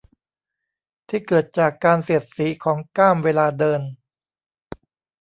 [1.09, 3.81] ที่เกิดจากการเสียดสีของก้ามเวลาเดิน